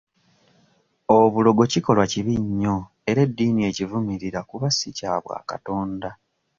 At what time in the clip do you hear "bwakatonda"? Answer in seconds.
5.23-6.09